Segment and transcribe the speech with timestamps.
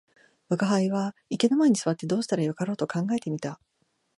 [0.49, 3.59] 吾輩は池の前に坐ってどうしたらよかろうと考えて見た